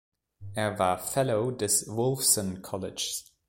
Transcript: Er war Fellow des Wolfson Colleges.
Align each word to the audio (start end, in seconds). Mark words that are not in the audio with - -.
Er 0.55 0.79
war 0.79 0.97
Fellow 0.97 1.51
des 1.51 1.87
Wolfson 1.87 2.63
Colleges. 2.63 3.31